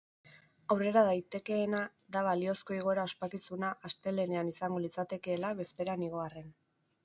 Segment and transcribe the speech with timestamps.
[0.75, 1.81] Aurrera daitekeena
[2.15, 6.53] da balizko igoera ospakizuna astelehenean izango litzatekeela bezperan igo arren.